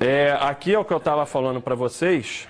[0.00, 2.46] É, aqui é o que eu estava falando para vocês.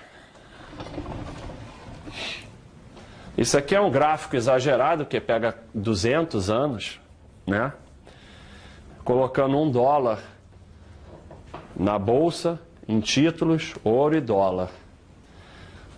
[3.35, 7.01] Isso aqui é um gráfico exagerado que pega 200 anos,
[7.47, 7.73] né?
[9.03, 10.19] Colocando um dólar
[11.75, 14.69] na bolsa, em títulos, ouro e dólar.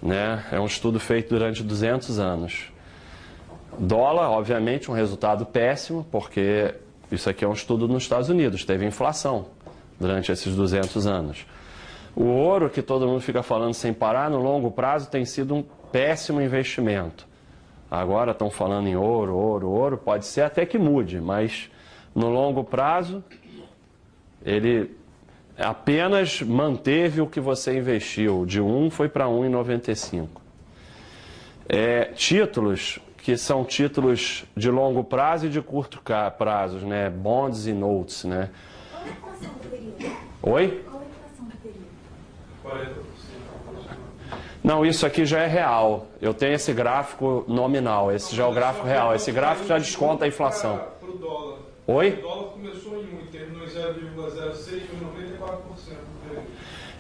[0.02, 0.46] Né?
[0.54, 2.72] É um estudo feito durante 200 anos.
[3.78, 6.76] Dólar, obviamente, um resultado péssimo, porque
[7.12, 9.48] isso aqui é um estudo nos Estados Unidos, teve inflação
[10.02, 11.46] durante esses 200 anos.
[12.16, 15.64] O ouro, que todo mundo fica falando sem parar, no longo prazo tem sido um
[15.92, 17.26] péssimo investimento.
[17.90, 21.70] Agora estão falando em ouro, ouro, ouro, pode ser até que mude, mas
[22.14, 23.24] no longo prazo
[24.44, 24.98] ele
[25.58, 28.46] apenas manteve o que você investiu.
[28.46, 30.28] De 1 foi para 1,95.
[31.70, 36.02] É, títulos, que são títulos de longo prazo e de curto
[36.38, 37.10] prazo, né?
[37.10, 38.50] Bonds e notes, né?
[38.92, 40.31] Qual a inflação do período?
[40.44, 40.84] Oi?
[40.86, 43.06] Qual a inflação do período?
[44.64, 46.08] Não, isso aqui já é real.
[46.22, 49.14] Eu tenho esse gráfico nominal, esse já é o gráfico real.
[49.16, 50.80] Esse gráfico já desconta a inflação.
[51.00, 51.58] Para o dólar.
[51.88, 52.10] Oi?
[52.10, 56.48] O dólar começou em 1 e terminou em 0,06, foi 94% do período.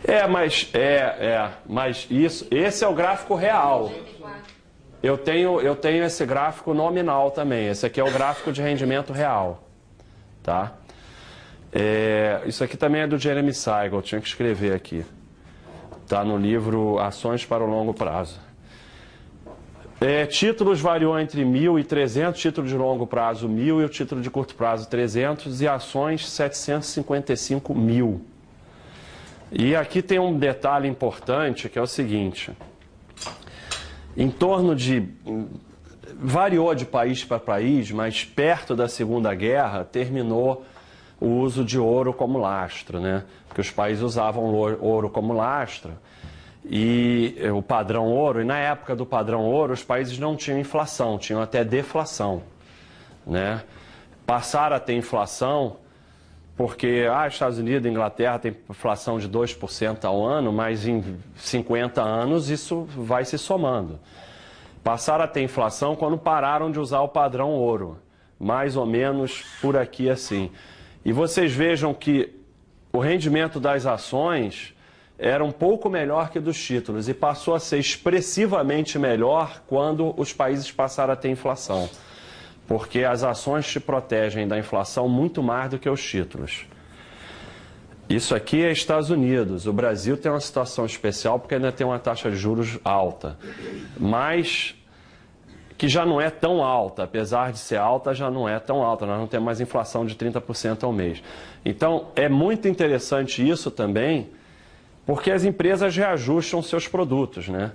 [0.04, 3.92] É, mas é, é, mas isso, esse é o gráfico real.
[5.02, 7.68] Eu tenho, eu tenho esse gráfico nominal também.
[7.68, 9.64] Esse aqui é o gráfico de rendimento real,
[10.44, 10.74] tá?
[11.74, 15.06] É, isso aqui também é do Jeremy Siegel, tinha que escrever aqui.
[16.04, 18.40] Está no livro Ações para o Longo Prazo.
[20.02, 24.20] É, títulos variou entre 1.000 e 300, título de longo prazo 1.000 e o título
[24.20, 28.26] de curto prazo 300 e ações 755 mil.
[29.52, 32.52] E aqui tem um detalhe importante que é o seguinte:
[34.18, 35.08] em torno de.
[36.16, 40.66] variou de país para país, mas perto da Segunda Guerra terminou
[41.22, 43.24] o uso de ouro como lastro, né?
[43.48, 45.94] Porque os países usavam ouro como lastro
[46.66, 50.60] e eh, o padrão ouro, e na época do padrão ouro os países não tinham
[50.60, 52.42] inflação, tinham até deflação,
[53.26, 53.64] né?
[54.26, 55.78] Passaram a ter inflação
[56.58, 62.02] porque ah, Estados Unidos e Inglaterra tem inflação de 2% ao ano, mas em 50
[62.02, 64.00] anos isso vai se somando.
[64.84, 67.98] Passaram a ter inflação quando pararam de usar o padrão ouro,
[68.40, 70.52] mais ou menos por aqui assim.
[71.04, 72.34] E vocês vejam que
[72.94, 74.74] o rendimento das ações
[75.18, 80.34] era um pouco melhor que dos títulos e passou a ser expressivamente melhor quando os
[80.34, 81.90] países passaram a ter inflação.
[82.68, 86.66] Porque as ações te protegem da inflação muito mais do que os títulos.
[88.10, 89.68] Isso aqui é Estados Unidos.
[89.68, 93.38] O Brasil tem uma situação especial porque ainda tem uma taxa de juros alta.
[93.98, 94.76] Mas
[95.82, 99.04] que já não é tão alta, apesar de ser alta, já não é tão alta.
[99.04, 101.24] Nós não temos mais inflação de 30% ao mês.
[101.66, 104.30] Então, é muito interessante isso também,
[105.08, 107.72] porque as empresas reajustam seus produtos, né?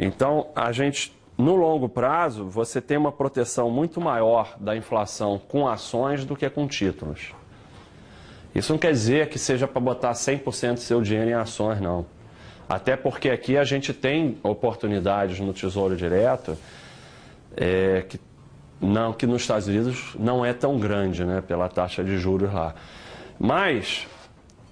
[0.00, 5.68] Então, a gente, no longo prazo, você tem uma proteção muito maior da inflação com
[5.68, 7.32] ações do que com títulos.
[8.52, 12.04] Isso não quer dizer que seja para botar 100% do seu dinheiro em ações, não.
[12.68, 16.58] Até porque aqui a gente tem oportunidades no Tesouro Direto
[17.56, 18.20] é, que,
[18.80, 22.74] não, que nos Estados Unidos não é tão grande né, pela taxa de juros lá.
[23.38, 24.06] Mas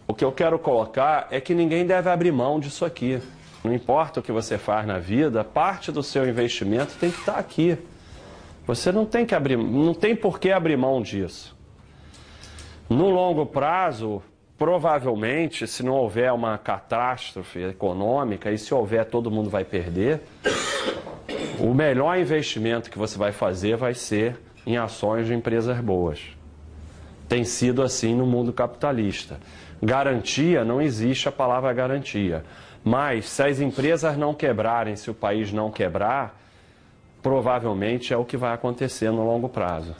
[0.06, 3.20] o que eu quero colocar é que ninguém deve abrir mão disso aqui.
[3.64, 7.38] Não importa o que você faz na vida, parte do seu investimento tem que estar
[7.38, 7.78] aqui.
[8.66, 11.56] Você não tem que abrir, não tem por que abrir mão disso.
[12.88, 14.22] No longo prazo,
[14.58, 20.20] provavelmente, se não houver uma catástrofe econômica e se houver, todo mundo vai perder.
[21.62, 24.36] O melhor investimento que você vai fazer vai ser
[24.66, 26.20] em ações de empresas boas.
[27.28, 29.38] Tem sido assim no mundo capitalista.
[29.80, 32.42] Garantia, não existe a palavra garantia.
[32.82, 36.36] Mas se as empresas não quebrarem, se o país não quebrar,
[37.22, 39.94] provavelmente é o que vai acontecer no longo prazo.